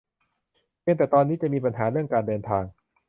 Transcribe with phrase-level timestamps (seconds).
[0.81, 2.63] เพียงแต่ตอนนี้จะมีปัญหาเรื่องการเดินทาง